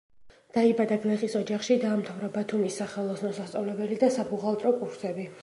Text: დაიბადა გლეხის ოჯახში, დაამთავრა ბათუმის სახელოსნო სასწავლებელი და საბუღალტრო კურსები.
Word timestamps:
დაიბადა 0.55 0.95
გლეხის 1.03 1.35
ოჯახში, 1.39 1.77
დაამთავრა 1.83 2.31
ბათუმის 2.39 2.79
სახელოსნო 2.83 3.33
სასწავლებელი 3.41 4.01
და 4.07 4.13
საბუღალტრო 4.19 4.75
კურსები. 4.83 5.31